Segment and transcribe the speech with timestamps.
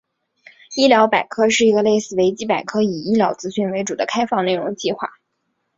[0.75, 5.11] 医疗百科是一个类似维基百科以医疗资讯为主的开放内容计划。